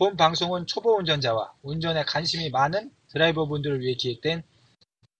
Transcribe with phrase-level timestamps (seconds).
[0.00, 4.42] 본 방송은 초보 운전자와 운전에 관심이 많은 드라이버분들을 위해 기획된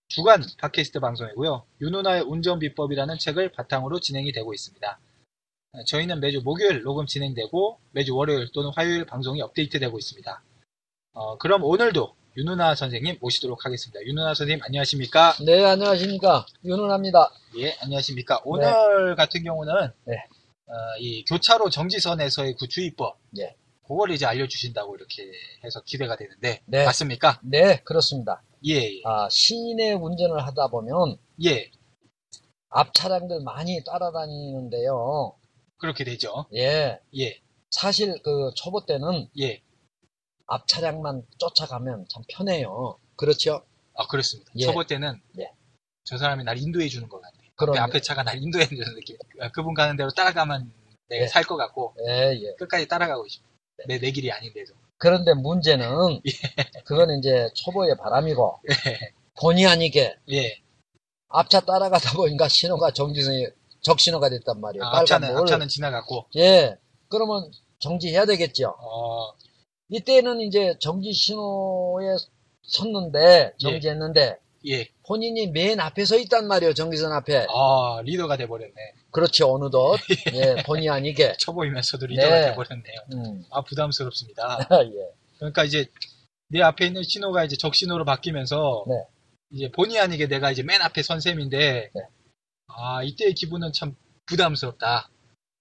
[0.07, 1.63] 주간 팟캐스트 방송이고요.
[1.81, 4.99] 윤은아의 운전 비법이라는 책을 바탕으로 진행이 되고 있습니다.
[5.85, 10.43] 저희는 매주 목요일 녹음 진행되고 매주 월요일 또는 화요일 방송이 업데이트되고 있습니다.
[11.13, 14.03] 어, 그럼 오늘도 윤은아 선생님 모시도록 하겠습니다.
[14.03, 15.35] 윤은아 선생님 안녕하십니까?
[15.45, 16.47] 네, 안녕하십니까.
[16.65, 17.29] 윤은합니다.
[17.57, 18.41] 예, 안녕하십니까.
[18.45, 20.15] 오늘 같은 경우는 네.
[20.65, 23.55] 어, 이 교차로 정지선에서의 그 주의법, 예.
[23.91, 25.29] 그걸 이제 알려주신다고 이렇게
[25.65, 26.85] 해서 기대가 되는데 네.
[26.85, 27.41] 맞습니까?
[27.43, 28.41] 네, 그렇습니다.
[28.65, 31.69] 예, 예, 아, 시내 운전을 하다 보면 예,
[32.69, 35.35] 앞 차량들 많이 따라다니는데요.
[35.77, 36.45] 그렇게 되죠.
[36.55, 37.01] 예.
[37.17, 39.61] 예, 사실 그 초보 때는 예,
[40.47, 42.97] 앞 차량만 쫓아가면 참 편해요.
[43.17, 43.65] 그렇죠?
[43.95, 44.53] 아 그렇습니다.
[44.55, 44.67] 예.
[44.67, 45.51] 초보 때는 예.
[46.05, 47.41] 저 사람이 날 인도해 주는 것 같아요.
[47.57, 49.17] 그런 앞에 차가 날 인도해 주는 느낌.
[49.41, 50.71] 아, 그분 가는 대로 따라가면
[51.09, 51.27] 내가 예.
[51.27, 52.55] 살것 같고 예, 예.
[52.57, 53.50] 끝까지 따라가고 싶어.
[53.87, 54.73] 내, 내 길이 아닌데도.
[54.97, 56.21] 그런데 문제는
[56.85, 58.59] 그건 이제 초보의 바람이고
[59.39, 60.57] 본의 아니게 예,
[61.29, 63.47] 앞차 따라가다 보니까 신호가 정지선이
[63.81, 64.83] 적신호가 됐단 말이에요.
[64.83, 65.35] 아, 앞차는.
[65.37, 66.77] 앞차는 지나갔고, 예.
[67.09, 68.75] 그러면 정지해야 되겠죠.
[68.77, 69.33] 어,
[69.89, 72.15] 이때는 이제 정지 신호에
[72.63, 74.37] 섰는데 정지했는데
[74.67, 78.73] 예, 본인이 맨 앞에 서 있단 말이에요 정지선 앞에 아 리더가 돼버렸네.
[79.11, 79.97] 그렇지 어느덧
[80.33, 82.45] 예 본의 아니게 초보이면서도 리더가 네.
[82.47, 82.95] 돼버렸네요.
[83.13, 83.45] 음.
[83.51, 84.67] 아 부담스럽습니다.
[84.85, 85.11] 예.
[85.37, 85.85] 그러니까 이제
[86.49, 88.95] 내 앞에 있는 신호가 이제 적신호로 바뀌면서 네.
[89.51, 92.01] 이제 본의 아니게 내가 이제 맨 앞에 선 셈인데 네.
[92.67, 93.95] 아 이때의 기분은 참
[94.25, 95.09] 부담스럽다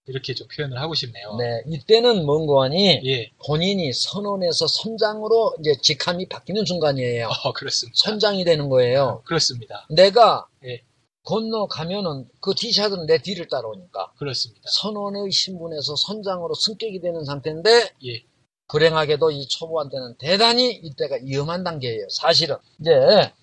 [0.06, 1.36] 이렇게 좀 표현을 하고 싶네요.
[1.36, 7.94] 네 이때는 뭔고하니 예, 본인이 선원에서 선장으로 이제 직함이 바뀌는 순간이에요 어 그렇습니다.
[7.96, 9.86] 선장이 되는 거예요 그렇습니다.
[9.90, 10.82] 내가 예.
[11.24, 14.62] 건너가면은 그 티샷은 내 뒤를 따라오니까 그렇습니다.
[14.80, 17.70] 선원의 신분에서 선장으로 승격이 되는 상태인데
[18.06, 18.24] 예,
[18.68, 22.06] 불행하게도 이 초보한테는 대단히 이때가 위험한 단계예요.
[22.08, 22.90] 사실은 이제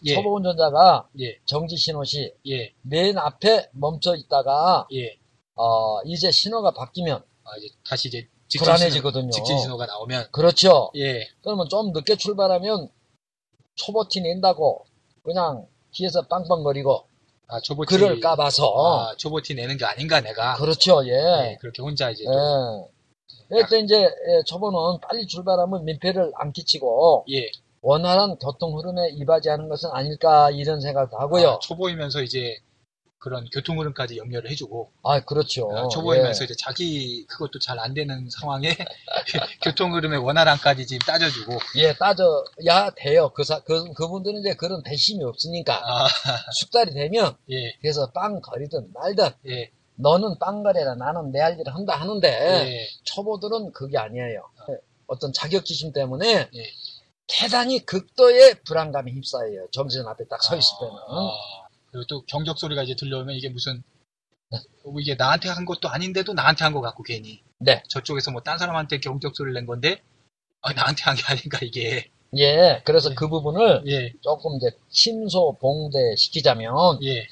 [0.06, 0.14] 예.
[0.16, 5.18] 초보 운전자가 예, 정지 신호 시 예, 맨 앞에 멈춰 있다가 예.
[5.56, 9.30] 어, 이제 신호가 바뀌면 아 이제 다시 이제 직진 불안해지거든요.
[9.32, 10.92] 직진 신호가 나오면 그렇죠.
[10.96, 12.90] 예, 그러면 좀 늦게 출발하면
[13.76, 14.86] 초보 티 낸다고
[15.24, 17.08] 그냥 뒤에서 빵빵거리고
[17.50, 21.06] 아 초보티 그를 까봐서 아, 초보티 내는 게 아닌가 내가 그렇죠.
[21.06, 21.12] 예.
[21.12, 22.34] 예, 그렇게 혼자 이제 좀,
[23.54, 23.62] 예.
[23.62, 27.50] 그때 이제 예, 초보는 빨리 출발하면 민폐를 안 끼치고 예,
[27.82, 31.50] 원활한 교통 흐름에 이바지하는 것은 아닐까 이런 생각도 하고요.
[31.52, 32.58] 아, 초보이면서 이제
[33.20, 35.70] 그런 교통 흐름까지 연결을 해주고 아, 그렇죠.
[35.76, 36.46] 아, 초보이면서 예.
[36.46, 38.76] 이제 자기 그것도 잘 안 되는 상황에
[39.64, 43.30] 교통 흐름의 원활함까지 지금 따져주고 예, 따져야 돼요.
[43.36, 45.76] 그, 사, 그, 그분들은 이제 그런 배심이 없으니까.
[45.84, 46.08] 아,
[46.60, 51.74] 숙달이 되면, 예, 그래서 빵 거리든 말든, 예, 너는 빵 거래라 나는 내 할 일을
[51.74, 54.42] 한다 하는데, 예, 초보들은 그게 아니에요.
[55.08, 56.64] 어떤 자격지심 때문에, 예.
[57.28, 59.68] 대단히 극도의 불안감에 휩싸여요.
[59.72, 60.94] 정신 앞에 딱 서 있을 때는.
[60.94, 61.32] 아,
[61.92, 63.84] 그리고 또 경적 소리가 이제 들려오면 이게 무슨
[64.84, 67.84] 뭐 이게 나한테 한 것도 아닌데도 나한테 한 것 같고 괜히 네.
[67.90, 70.02] 저쪽에서 뭐 딴 사람한테 경적 소리를 낸 건데
[70.62, 75.98] 아, 나한테 한 게 아닌가 이게 예, 그래서 그 부분을 예, 조금 이제 침소 봉대
[76.18, 77.26] 시키자면, 예,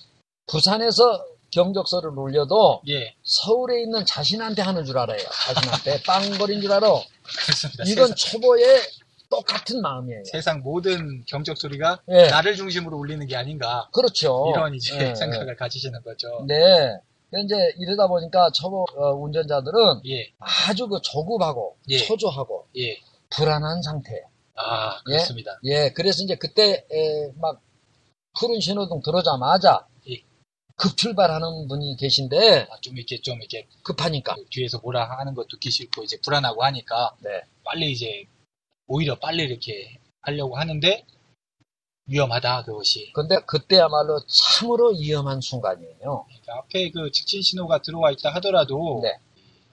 [0.48, 5.20] 부산에서 경적서를 울려도 예, 서울에 있는 자신한테 하는 줄 알아요.
[5.48, 6.88] 자신한테 빵거린 줄 알아.
[7.46, 7.84] 그렇습니다.
[7.88, 8.64] 이건 초보의
[9.30, 10.24] 똑같은 마음이에요.
[10.26, 12.28] 세상 모든 경적 소리가 예.
[12.28, 14.52] 나를 중심으로 울리는 게 아닌가 그렇죠.
[14.54, 16.28] 이런 이제 예, 생각을 가지시는 거죠.
[16.50, 16.54] 예.
[16.54, 17.44] 네.
[17.44, 21.98] 이제 이러다 보니까 초보 어, 운전자들은 예, 아주 그 조급하고 예.
[21.98, 22.98] 초조하고 예,
[23.30, 24.24] 불안한 상태.
[24.56, 25.60] 아 그렇습니다.
[25.66, 27.62] 예, 그래서 이제 그때 에, 막
[28.40, 30.24] 푸른 신호등 들어오자마자 예.
[30.78, 34.36] 급출발하는 분이 계신데 아, 좀 이렇게 좀 이렇게 급하니까.
[34.36, 37.42] 그 뒤에서 뭐라 하는 것도 듣기 싫고 이제 불안하고 하니까 네.
[37.64, 38.26] 빨리 이제
[38.88, 41.06] 오히려 빨리 이렇게 하려고 하는데
[42.08, 43.12] 위험하다 그것이.
[43.14, 45.98] 근데 그때야말로 참으로 위험한 순간이에요.
[46.28, 49.18] 그러니까 앞에 그 직진 신호가 들어와 있다 하더라도 네.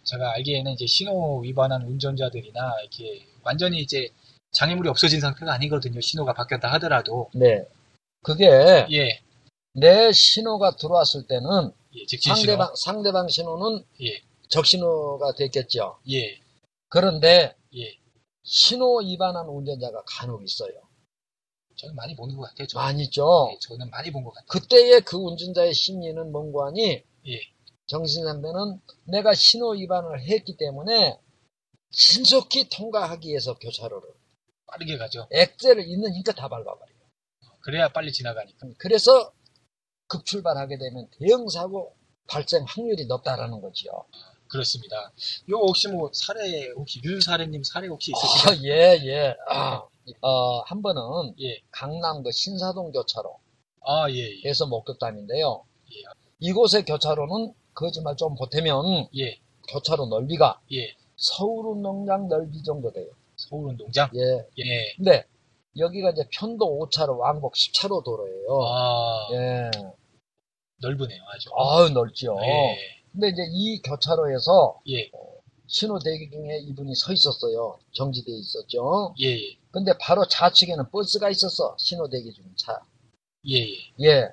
[0.04, 4.08] 제가 알기에는 이제 신호 위반한 운전자들이나 이렇게 완전히 이제
[4.52, 6.00] 장애물이 없어진 상태가 아니거든요.
[6.00, 7.64] 신호가 바뀌었다 하더라도 네.
[8.22, 9.20] 그게 예,
[9.74, 13.84] 내 신호가 들어왔을 때는 예 직진 상대방, 상대방 신호는 신호.
[14.02, 15.98] 예, 적신호가 됐겠죠.
[16.10, 16.38] 예,
[16.88, 18.01] 그런데 예.
[18.42, 20.72] 신호 위반한 운전자가 간혹 있어요.
[21.76, 22.66] 저는 많이 보는 것 같아요.
[22.66, 22.78] 저.
[22.78, 23.48] 많이 있죠.
[23.52, 24.46] 예, 저는 많이 본 것 같아요.
[24.48, 27.40] 그때의 그 운전자의 심리는 뭔고 하니 예,
[27.86, 31.18] 정신상태는 내가 신호 위반을 했기 때문에
[31.90, 34.08] 신속히 통과하기 위해서 교차로를
[34.66, 35.26] 빠르게 가죠.
[35.30, 36.98] 액셀을 있는 힘껏 다 밟아버려요.
[37.62, 38.66] 그래야 빨리 지나가니까.
[38.78, 39.32] 그래서
[40.08, 41.96] 급출발하게 되면 대형 사고
[42.28, 43.90] 발생 확률이 높다라는 거지요.
[44.52, 45.10] 그렇습니다.
[45.50, 48.58] 요 혹시 뭐 사례 혹시 윤 사례님 사례 혹시 있으신가요?
[48.58, 49.34] 아, 예, 예.
[49.48, 49.82] 아,
[50.20, 53.38] 어, 한 번은 예, 강남 그 신사동 교차로에서
[53.86, 55.64] 아 예, 예, 목격담인데요.
[55.92, 56.02] 예.
[56.40, 59.38] 이곳의 교차로는 거짓말 좀 보태면 예,
[59.68, 60.94] 교차로 넓이가 예.
[61.16, 63.08] 서울운동장 넓이 정도 돼요.
[63.36, 64.10] 서울운동장.
[64.14, 64.20] 예.
[64.58, 64.94] 예.
[64.96, 65.24] 근데
[65.78, 68.62] 여기가 이제 편도 5차로 왕복 10차로 도로예요.
[68.66, 69.70] 아 예.
[70.82, 71.48] 넓으네요, 아주.
[71.56, 72.36] 아유, 넓지요.
[72.42, 75.10] 예, 근데 이제 이 교차로에서 예,
[75.66, 77.78] 신호 대기 중에 이분이 서 있었어요.
[77.92, 79.14] 정지돼 있었죠.
[79.20, 81.76] 예, 예, 근데 바로 좌측에는 버스가 있었어.
[81.78, 82.80] 신호 대기 중인 차.
[83.48, 83.74] 예, 예.
[84.00, 84.28] 예.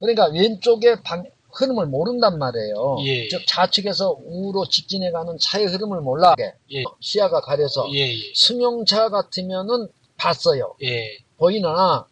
[0.00, 2.98] 그러니까 왼쪽에 방, 흐름을 모른단 말이에요.
[3.04, 3.28] 예.
[3.28, 6.34] 즉 좌측에서 우로 직진해 가는 차의 흐름을 몰라.
[6.40, 6.82] 예.
[7.00, 10.76] 시야가 가려서 예, 예, 승용차 같으면은 봤어요.
[10.82, 12.06] 예, 보이나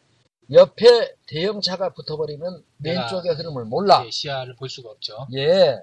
[0.50, 4.02] 옆에 대형차가 붙어버리면 왼쪽의 흐름을 몰라.
[4.06, 5.26] 예, 시야를 볼 수가 없죠.
[5.34, 5.78] 예.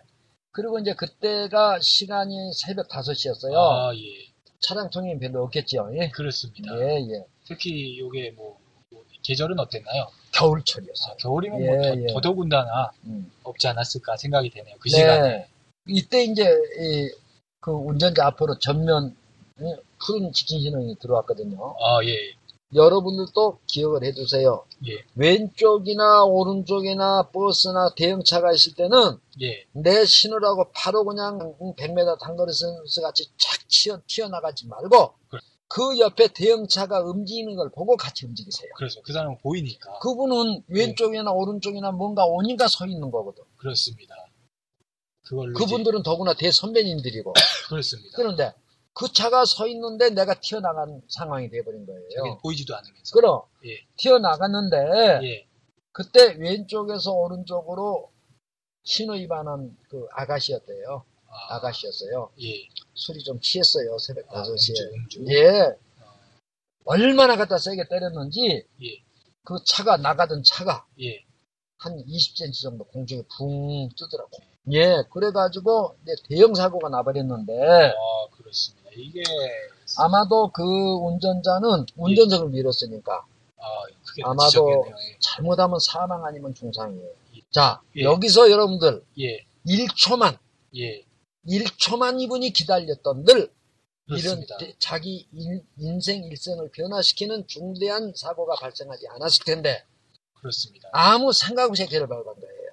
[0.59, 3.55] 그리고 이제 그때가 시간이 새벽 5시였어요.
[3.55, 3.99] 아, 예,
[4.59, 5.89] 차량 통행이 별로 없겠죠.
[5.93, 6.09] 예.
[6.09, 6.77] 그렇습니다.
[6.77, 7.25] 예, 예.
[7.45, 8.59] 특히 요게 뭐,
[8.89, 10.09] 뭐 계절은 어땠나요?
[10.33, 11.13] 겨울철이었어요.
[11.13, 12.07] 아, 겨울이면 예, 뭐 더, 예.
[12.07, 13.31] 더더군다나 음.
[13.43, 14.75] 없지 않았을까 생각이 되네요.
[14.81, 14.97] 그 네.
[14.97, 15.47] 시간에.
[15.87, 17.09] 이때 이제 이,
[17.61, 19.15] 그 운전자 앞으로 전면
[19.61, 21.73] 예, 푸른 직진 신호이 들어왔거든요.
[21.81, 22.33] 아, 예,
[22.73, 24.65] 여러분들도 기억을 해두세요.
[24.87, 33.01] 예, 왼쪽이나 오른쪽이나 버스나 대형차가 있을 때는 예, 내 신호라고 바로 그냥 100m 단거리 선수
[33.01, 35.41] 같이 착 튀어, 튀어나가지 말고 그래.
[35.67, 38.71] 그 옆에 대형차가 움직이는 걸 보고 같이 움직이세요.
[38.75, 39.99] 그래서 그 사람은 보이니까.
[39.99, 43.43] 그분은 왼쪽이나 오른쪽이나 뭔가 오니까 서 있는 거거든.
[43.57, 44.15] 그렇습니다.
[45.55, 47.33] 그분들은 더구나 대선배님들이고.
[47.35, 48.09] 이제, 그렇습니다.
[48.15, 48.53] 그런데
[48.93, 52.37] 그 차가 서 있는데 내가 튀어나간 상황이 돼버린 거예요.
[52.41, 53.13] 보이지도 않으면서.
[53.13, 55.47] 그럼 예, 튀어나갔는데 예,
[55.91, 58.11] 그때 왼쪽에서 오른쪽으로
[58.83, 61.03] 신호 위반한 그 아가씨였대요.
[61.29, 62.31] 아, 아가씨였어요.
[62.41, 63.97] 예, 술이 좀 취했어요.
[63.99, 64.93] 새벽 아, 5시에.
[64.93, 65.25] 음주, 음주.
[65.33, 65.61] 예.
[66.01, 66.13] 어,
[66.85, 68.87] 얼마나 갖다 세게 때렸는지 예,
[69.43, 71.23] 그 차가 나가던 차가 예,
[71.77, 74.31] 한 20cm 정도 공중에 붕 뜨더라고.
[74.71, 75.03] 예.
[75.11, 75.95] 그래가지고
[76.27, 77.53] 대형 사고가 나버렸는데
[77.95, 78.78] 아, 그렇습니다.
[79.01, 79.21] 이게,
[79.97, 83.25] 아마도 그 운전자는 운전석을 밀었으니까
[83.57, 83.63] 아,
[84.23, 84.95] 아마도 다치셨겠네요.
[85.19, 87.09] 잘못하면 사망 아니면 중상이에요.
[87.51, 88.03] 자, 예.
[88.03, 90.37] 여기서 여러분들 예, 1초만,
[90.77, 91.03] 예,
[91.47, 93.51] 1초만 이분이 기다렸던 늘
[94.07, 94.57] 이런 그렇습니다.
[94.57, 99.83] 대- 자기 인, 인생 일생을 변화시키는 중대한 사고가 발생하지 않았을 텐데
[100.35, 100.89] 그렇습니다.
[100.93, 102.71] 아무 생각 없이 길을 밟은 거예요.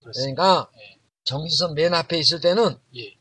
[0.00, 0.42] 그렇습니다.
[0.42, 0.98] 그러니까 예.
[1.24, 3.14] 정지선 맨 앞에 있을 때는 예,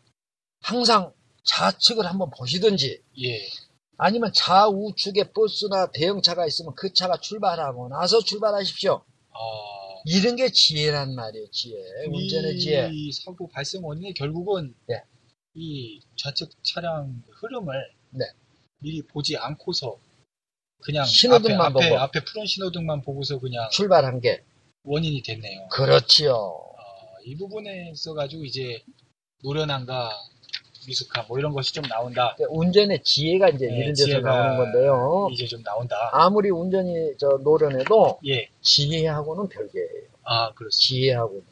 [0.61, 1.13] 항상
[1.47, 3.49] 좌측을 한번 보시든지 예,
[3.97, 8.93] 아니면 좌우측에 버스나 대형차가 있으면 그 차가 출발하고 나서 출발하십시오.
[8.93, 9.37] 아,
[10.05, 11.75] 이런 게 지혜란 말이에요, 지혜.
[12.07, 12.89] 운전의 지혜.
[12.93, 15.01] 이 사고 발생 원인이 결국은 네.
[15.55, 17.73] 이 좌측 차량 흐름을
[18.11, 18.25] 네.
[18.79, 19.99] 미리 보지 않고서
[20.83, 21.99] 그냥 신호등만 앞에, 앞에, 보고.
[22.01, 24.43] 앞에 푸른 신호등만 보고서 그냥 출발한 게.
[24.83, 25.67] 원인이 됐네요.
[25.69, 26.33] 그렇지요.
[26.77, 26.81] 아,
[27.25, 28.83] 이 부분에 있어가지고 이제
[29.43, 30.11] 노련함과
[30.87, 32.33] 미숙함 뭐 이런 것이 좀 나온다.
[32.35, 35.27] 그러니까 운전의 지혜가 이제 네, 이런 데서 나오는 건데요.
[35.31, 36.09] 이제 좀 나온다.
[36.13, 40.07] 아무리 운전이 저 노련해도 예, 지혜하고는 별개예요.
[40.23, 40.87] 아 그렇습니다.
[40.87, 41.43] 지혜하고.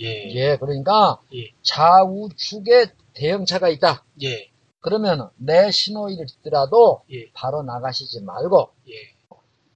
[0.00, 1.50] 예, 예, 그러니까 예.
[1.62, 4.04] 좌우측에 대형차가 있다.
[4.22, 8.94] 예, 그러면 내 신호를 듣더라도 예, 바로 나가시지 말고 예,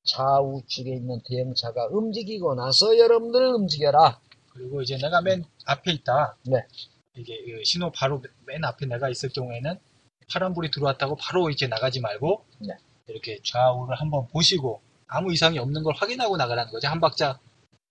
[0.04, 4.18] 좌우측에 있는 대형차가 움직이고 나서 여러분들 움직여라.
[4.52, 6.37] 그리고 이제 내가 맨 앞에 있다.
[6.47, 6.64] 네.
[7.16, 9.78] 이게 그 신호 바로 맨 앞에 내가 있을 경우에는
[10.33, 12.75] 파란불이 들어왔다고 바로 이렇게 나가지 말고 네.
[13.09, 16.88] 이렇게 좌우를 한번 보시고 아무 이상이 없는 걸 확인하고 나가라는 거죠.
[16.88, 17.38] 한 박자.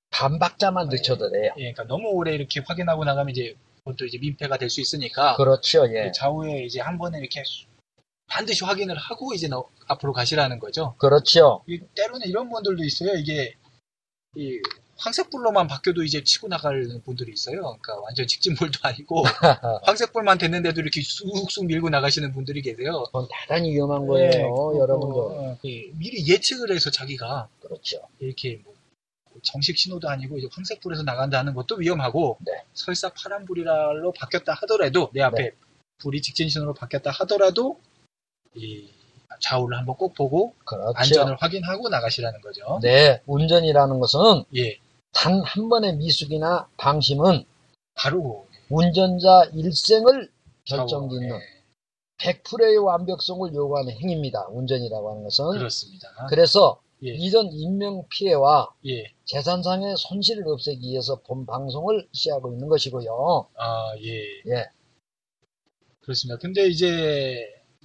[0.10, 1.54] 반 박자만 늦춰도 돼요.
[1.58, 5.88] 예, 그러니까 너무 오래 이렇게 확인하고 나가면 이제 그것도 이제 민폐가 될 수 있으니까 그렇죠,
[5.90, 6.06] 예.
[6.06, 7.42] 그 좌우에 이제 한 번에 이렇게
[8.28, 10.96] 반드시 확인을 하고 이제 너- 앞으로 가시라는 거죠.
[11.00, 11.64] 그렇죠.
[11.68, 13.16] 이 때로는 이런 분들도 있어요.
[13.16, 13.56] 이게
[14.36, 14.60] 이
[14.98, 17.62] 황색불로만 바뀌어도 이제 치고 나가는 분들이 있어요.
[17.62, 19.24] 그러니까 완전 직진볼도 아니고
[19.84, 23.04] 황색불만 됐는데도 이렇게 쑥쑥 밀고 나가시는 분들이 계세요.
[23.06, 25.20] 그건 대단히 위험한 거예요, 네, 여러분들.
[25.20, 28.02] 어, 예, 미리 예측을 해서 자기가 그렇죠.
[28.20, 28.74] 이렇게 뭐
[29.42, 32.52] 정식 신호도 아니고 이제 황색불에서 나간다는 것도 위험하고 네.
[32.74, 35.52] 설사 파란불이로 바뀌었다 하더라도 내 앞에
[35.98, 37.80] 불이 직진 신호로 바뀌었다 하더라도
[38.56, 38.90] 이
[39.40, 40.94] 좌우를 한번 꼭 보고 그렇죠.
[40.96, 42.80] 안전을 확인하고 나가시라는 거죠.
[42.82, 44.78] 네, 운전이라는 것은 예,
[45.14, 47.46] 단 한 번의 미숙이나 방심은
[47.96, 50.32] 바로 운전자 일생을
[50.66, 51.64] 결정짓는 예,
[52.18, 54.48] 100%의 완벽성을 요구하는 행위입니다.
[54.50, 55.52] 운전이라고 하는 것은.
[55.52, 56.08] 그렇습니다.
[56.30, 63.50] 그래서 예, 이런 인명 피해와 예, 재산상의 손실을 없애기 위해서 본 방송을 시하고 있는 것이고요.
[63.56, 64.66] 아, 예, 예,
[66.02, 66.38] 그렇습니다.
[66.40, 67.36] 근데 이제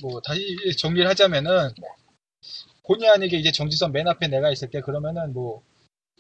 [0.03, 0.41] 뭐 다시
[0.79, 1.89] 정리를 하자면은 네.
[2.87, 5.63] 본의 아니게 이제 정지선 맨 앞에 내가 있을 때 그러면은 뭐,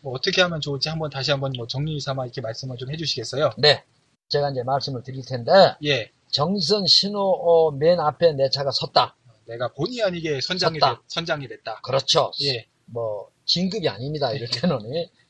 [0.02, 3.50] 뭐 어떻게 하면 좋을지 한번 다시 한번 뭐 정리 삼아 이렇게 말씀을 좀 해주시겠어요?
[3.58, 3.84] 네.
[4.28, 5.52] 제가 이제 말씀을 드릴 텐데,
[5.84, 9.16] 예, 정선 신호 어, 맨 앞에 내 차가 섰다.
[9.46, 10.94] 내가 본의 아니게 선장이 섰다.
[10.96, 11.80] 됐, 선장이 됐다.
[11.80, 12.30] 그렇죠.
[12.42, 14.32] 예, 뭐, 진급이 아닙니다.
[14.32, 14.78] 이럴 때는.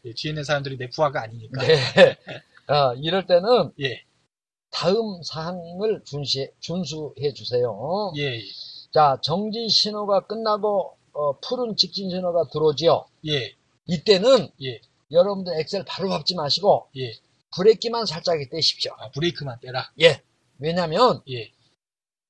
[0.04, 1.62] 예, 뒤에 있는 사람들이 내 부하가 아니니까.
[1.62, 1.76] 네.
[2.66, 4.02] 어, 이럴 때는 예,
[4.70, 8.12] 다음 사항을 준시, 준수해 주세요.
[8.16, 8.40] 예,
[8.92, 13.06] 자, 정지 신호가 끝나고 어, 푸른 직진 신호가 들어오지요.
[13.28, 13.54] 예,
[13.88, 14.80] 이때는 예,
[15.10, 17.14] 여러분들 엑셀 바로 밟지 마시고 예.
[17.56, 18.92] 브레이크만 살짝 떼십시오.
[18.98, 19.90] 아, 브레이크만 떼라.
[20.02, 20.22] 예.
[20.58, 21.50] 왜냐면 예,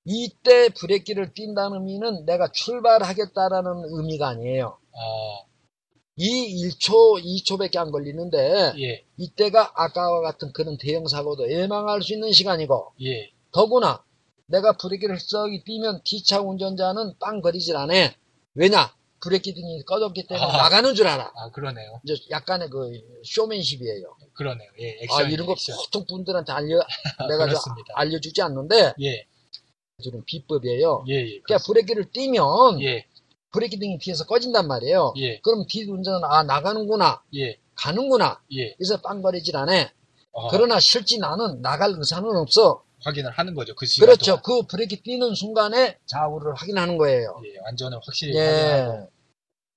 [0.04, 4.78] 이때 브레이크를 띈다는 의미는 내가 출발하겠다라는 의미가 아니에요.
[4.92, 5.48] 아,
[6.16, 12.32] 이 1초, 2초밖에 안 걸리는데 예, 이때가 아까와 같은 그런 대형 사고도 예방할 수 있는
[12.32, 14.04] 시간이고 예, 더구나
[14.46, 17.92] 내가 브레이크를 썩이 띄면 뒤차 운전자는 빵 거리질 않아.
[18.54, 18.97] 왜냐?
[19.20, 20.56] 브레이크 등이 꺼졌기 때문에 아.
[20.56, 21.32] 나가는 줄 알아.
[21.34, 22.00] 아, 그러네요.
[22.04, 22.90] 이제 약간의 그
[23.24, 24.16] 쇼맨십이에요.
[24.34, 24.70] 그러네요.
[24.80, 25.30] 예, 아, 액션.
[25.30, 25.76] 이런 거 액션.
[25.76, 26.78] 보통 분들한테 알려,
[27.28, 27.46] 내가.
[27.94, 29.26] 알려주지 않는데, 예,
[30.04, 31.04] 저는 비법이에요.
[31.08, 31.40] 예, 예.
[31.42, 33.06] 그러니까 브레이크를 띄면, 예,
[33.50, 35.14] 브레이크 등이 뒤에서 꺼진단 말이에요.
[35.18, 38.74] 예, 그럼 뒤 운전은, 아, 나가는구나, 예, 가는구나, 예.
[38.74, 39.72] 그래서 빵거리질 않아.
[39.72, 42.84] 아, 그러나 실제 나는 나갈 의사는 없어.
[43.04, 43.74] 확인을 하는 거죠.
[43.74, 44.40] 그 시간 그렇죠.
[44.40, 44.42] 동안.
[44.42, 47.40] 그 브레이크 뛰는 순간에 좌우를 확인하는 거예요.
[47.44, 48.94] 예, 안전을 확실히 확인하고.
[48.94, 49.18] 예.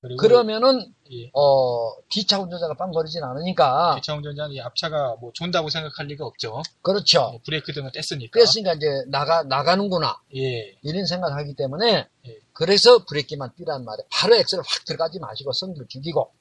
[0.03, 6.07] 그리고 그러면은, 예, 어, 뒤차 운전자가 빵거리진 않으니까, 기차 운전자는 이 앞차가 뭐 존다고 생각할
[6.07, 6.63] 리가 없죠.
[6.81, 7.33] 그렇죠.
[7.35, 8.31] 예, 브레이크 등을 뗐으니까.
[8.31, 10.17] 그랬으니까 이제 나가, 나가는구나.
[10.35, 12.39] 예, 이런 생각을 하기 때문에 예.
[12.53, 14.07] 그래서 브레이크만 뛰란 말이에요.
[14.11, 16.31] 바로 엑셀을 확 들어가지 마시고 성기를 죽이고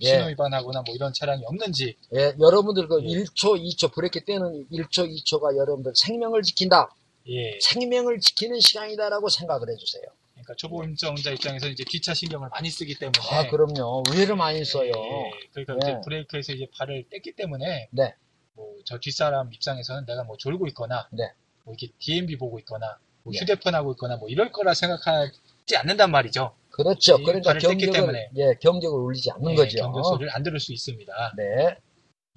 [0.00, 0.06] 예.
[0.06, 1.96] 신호 위반하거나 뭐 이런 차량이 없는지.
[2.14, 3.06] 예, 여러분들 그 예.
[3.06, 6.94] 1초, 2초 브레이크 떼는 1초, 2초가 여러분들 생명을 지킨다.
[7.28, 7.58] 예.
[7.60, 10.04] 생명을 지키는 시간이다라고 생각을 해주세요.
[10.32, 13.18] 그러니까 초보 운전자 입장에서 이제 뒤차 신경을 많이 쓰기 때문에.
[13.30, 14.04] 아, 그럼요.
[14.10, 14.92] 의외로 많이 써요.
[14.94, 15.78] 예, 그러니까 네.
[15.82, 18.14] 이제 브레이크에서 이제 발을 뗐기 때문에 네.
[18.54, 21.32] 뭐저 뒷사람 입장에서는 내가 뭐 졸고 있거나 네.
[21.64, 23.40] 뭐 이렇게 DMB 보고 있거나 뭐 네.
[23.40, 26.54] 휴대폰 하고 있거나 뭐 이럴 거라 생각하지 않는단 말이죠.
[26.78, 27.18] 그렇죠.
[27.18, 28.30] 이 그러니까 경적을, 때문에.
[28.36, 29.78] 예, 경적을 울리지 않는 예, 거죠.
[29.78, 31.34] 경적 소리를 안 들을 수 있습니다.
[31.36, 31.76] 네.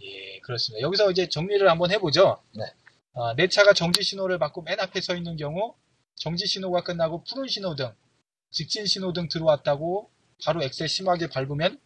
[0.01, 0.81] 예, 그렇습니다.
[0.81, 2.41] 여기서 이제 정리를 한번 해보죠.
[2.55, 2.63] 네.
[3.13, 5.75] 아, 내 차가 정지 신호를 받고 맨 앞에 서 있는 경우
[6.15, 7.93] 정지 신호가 끝나고 푸른 신호등,
[8.49, 10.09] 직진 신호등 들어왔다고
[10.43, 11.79] 바로 엑셀 심하게 밟으면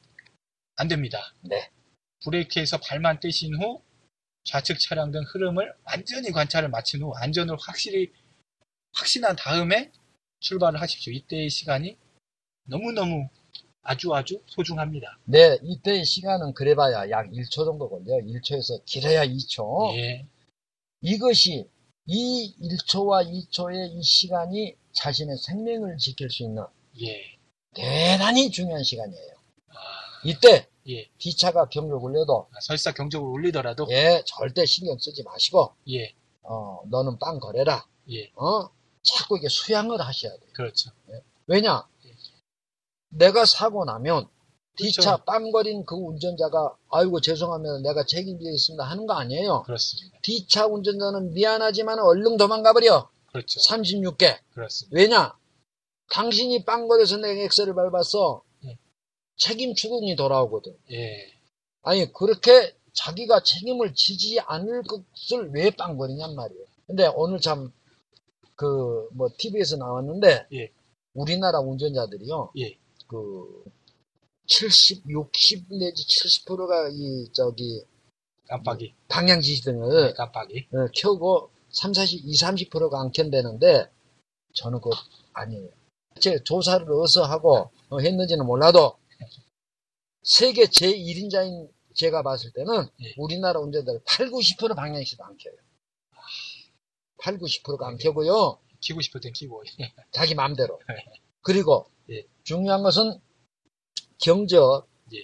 [0.78, 1.34] 안 됩니다.
[1.42, 1.70] 네.
[2.24, 3.82] 브레이크에서 발만 떼신 후
[4.46, 8.14] 좌측 차량 등 흐름을 완전히 관찰을 마친 후 안전을 확실히
[8.94, 9.92] 확신한 다음에
[10.40, 11.12] 출발을 하십시오.
[11.12, 11.98] 이때의 시간이
[12.66, 13.30] 너무너무
[13.82, 15.20] 아주 아주 소중합니다.
[15.26, 18.22] 네, 이때의 시간은 그래봐야 약 1초 정도 걸려요.
[18.26, 19.96] 1초에서 길어야 2초.
[19.98, 20.26] 예,
[21.02, 21.70] 이것이
[22.08, 26.64] 이 1초와 2초의 이 시간이 자신의 생명을 지킬 수 있는
[27.02, 27.38] 예,
[27.74, 29.36] 대단히 중요한 시간이에요.
[30.24, 31.08] 이때 예.
[31.20, 37.20] 뒤차가 경적 울려도 아, 설사 경적을 울리더라도 예 절대 신경 쓰지 마시고 예, 어 너는
[37.20, 38.70] 빵 거래라 예, 어
[39.04, 40.50] 자꾸 이게 수양을 하셔야 돼요.
[40.54, 40.90] 그렇죠.
[41.48, 41.88] 왜냐
[43.18, 44.28] 내가 사고 나면
[44.78, 45.24] 뒤차 그렇죠.
[45.26, 49.64] 빵거린 그 운전자가 아이고 죄송합니다 내가 책임지겠습니다 하는 거 아니에요.
[49.64, 50.20] 그렇습니다.
[50.22, 53.10] 뒤차 운전자는 미안하지만 얼른 도망가 버려.
[53.32, 53.60] 그렇죠.
[53.60, 54.38] 36개.
[54.54, 54.96] 그렇습니다.
[54.98, 55.34] 왜냐?
[56.12, 58.44] 당신이 빵거려서 내 엑셀을 밟았어.
[58.66, 58.78] 예.
[59.38, 60.78] 책임 추궁이 돌아오거든.
[60.92, 61.32] 예,
[61.82, 66.66] 아니, 그렇게 자기가 책임을 지지 않을 것을 왜 빵거리냔 말이에요.
[66.88, 67.74] 근데 오늘 참,
[68.56, 70.72] 그, 뭐, TV에서 나왔는데, 예.
[71.14, 72.78] 우리나라 운전자들이요, 예,
[73.16, 73.72] 그,
[74.48, 76.06] 70, 60 내지
[76.46, 77.84] 70%가 이, 저기,
[78.48, 80.68] 깜빡이, 방향 지시등을 깜빡이.
[80.74, 83.90] 어, 켜고 3, 40, 20, 30%가 안 켠대는데
[84.54, 84.96] 저는 그거
[85.34, 85.70] 아니에요.
[86.20, 88.98] 제 조사를 어서 하고 어, 했는지는 몰라도
[90.24, 93.14] 세계 제1인자인 제가 봤을 때는 예.
[93.18, 95.56] 우리나라 운전자들 8, 90% 방향키도 안 켜요.
[97.22, 98.60] 8, 90%가 안 켜고요.
[98.82, 99.64] 키고 싶을 땐 키고.
[100.12, 100.80] 자기 마음대로.
[100.88, 100.96] 네.
[101.42, 102.26] 그리고 예.
[102.44, 103.20] 중요한 것은
[104.20, 104.88] 경적.
[105.14, 105.18] 예.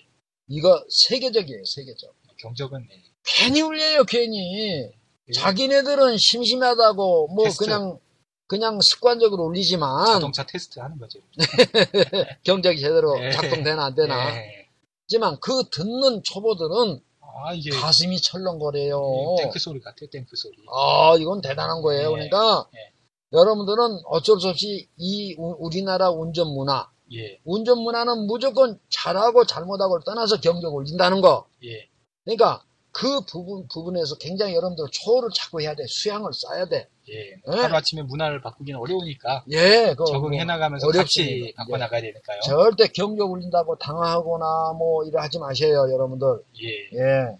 [0.48, 2.14] 이거 세계적이에요, 세계적.
[2.38, 3.04] 경적은 네.
[3.24, 4.92] 괜히 울려요, 괜히.
[5.28, 5.34] 예.
[5.34, 7.66] 자기네들은 심심하다고 뭐 테스트.
[7.66, 8.00] 그냥
[8.48, 11.20] 그냥 습관적으로 울리지만 자동차 테스트 하는 거죠.
[12.44, 13.32] 경적이 제대로 예.
[13.32, 14.36] 작동되나 안 되나.
[14.36, 14.68] 예.
[15.04, 19.36] 하지만 그 듣는 초보들은 아 이게 가슴이 철렁거려요.
[19.40, 20.10] 탱크 소리 같아요.
[20.10, 20.58] 탱크 소리.
[20.74, 22.12] 아, 이건 대단한 거예요.
[22.12, 22.28] 예.
[22.30, 22.92] 그러니까 예.
[23.34, 27.40] 여러분들은 어쩔 수 없이 이 우- 우리나라 운전 문화, 예.
[27.46, 31.46] 운전 문화는 무조건 잘하고 잘못하고를 떠나서 경적 올린다는 거.
[31.64, 31.88] 예.
[32.26, 35.84] 그러니까 그 부분 부분에서 굉장히 여러분들 초를 찾고 해야 돼.
[35.88, 36.88] 수양을 쌓아야 돼.
[37.10, 37.32] 예.
[37.32, 37.36] 예.
[37.62, 41.64] 하루 아침에 문화를 바꾸기는 어려우니까 예, 그 적응해 나가면서 같이 어렵습니다.
[41.64, 41.80] 바꿔 예.
[41.80, 42.40] 나가야 되니까요.
[42.42, 46.28] 절대 경적 울린다고 당황하거나 뭐 이래 하지 마세요, 여러분들.
[46.64, 46.98] 예.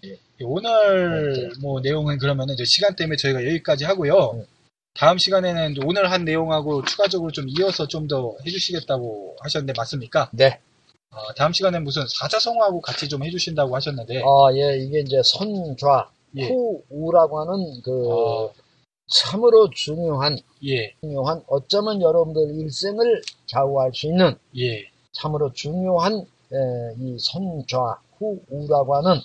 [0.08, 0.18] 예.
[0.44, 4.42] 오늘 뭐 내용은 그러면은 시간 때문에 저희가 여기까지 하고요.
[4.94, 5.00] 네.
[5.00, 10.28] 다음 시간에는 오늘 한 내용하고 추가적으로 좀 이어서 좀 더 해주시겠다고 하셨는데 맞습니까?
[10.32, 10.60] 네.
[11.10, 16.48] 어, 다음 시간엔 무슨 사자성어하고 같이 좀 해주신다고 하셨는데 아, 예, 이게 이제 선좌, 예.
[16.48, 18.52] 후우라고 하는 그 어,
[19.08, 26.14] 참으로 중요한 예, 중요한 어쩌면 여러분들 일생을 좌우할 수 있는 예, 참으로 중요한
[26.52, 26.56] 에,
[26.98, 29.20] 이 선좌 후우라고 하는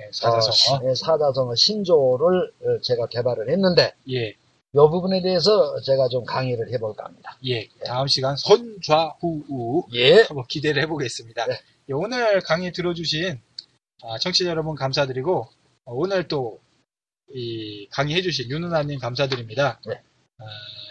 [0.00, 4.34] 예, 사자성어, 어, 시- 예, 사자성어 신조를 어, 제가 개발을 했는데 예,
[4.74, 7.36] 이 부분에 대해서 제가 좀 강의를 해볼까 합니다.
[7.46, 7.68] 예.
[7.84, 10.22] 다음 시간 선좌후우 예.
[10.22, 11.46] 한번 기대를 해보겠습니다.
[11.46, 11.54] 네.
[11.90, 13.38] 예, 오늘 강의 들어주신
[14.04, 15.48] 아, 청취자 여러분 감사드리고
[15.84, 16.58] 어, 오늘 또
[17.34, 19.80] 이 강의해주신 윤은아님 감사드립니다.
[19.86, 19.94] 네.
[20.38, 20.44] 아,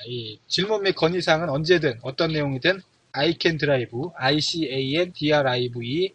[0.08, 6.14] 이 질문 및 건의사항은 언제든 어떤 내용이든 iCanDrive, I-C-A-N-D-R-I-V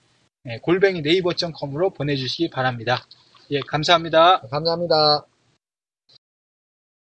[0.48, 3.06] 예, 골뱅이 네이버.com으로 보내주시기 바랍니다.
[3.50, 4.40] 예, 감사합니다.
[4.48, 5.26] 감사합니다.